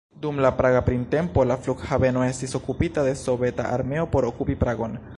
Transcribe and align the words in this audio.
Dum 0.21 0.37
la 0.43 0.51
Praga 0.61 0.79
printempo, 0.87 1.45
la 1.51 1.59
flughaveno 1.67 2.25
estis 2.29 2.59
okupita 2.63 3.07
de 3.11 3.15
Soveta 3.27 3.71
armeo 3.79 4.11
por 4.17 4.33
okupi 4.35 4.63
Pragon. 4.67 5.03